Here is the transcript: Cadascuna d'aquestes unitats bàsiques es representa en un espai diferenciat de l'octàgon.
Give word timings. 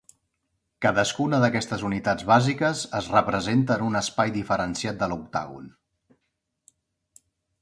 Cadascuna 0.83 1.39
d'aquestes 1.43 1.83
unitats 1.89 2.25
bàsiques 2.31 2.81
es 3.01 3.11
representa 3.17 3.77
en 3.77 3.85
un 3.91 4.01
espai 4.01 4.35
diferenciat 4.39 4.99
de 5.05 5.11
l'octàgon. 5.13 5.71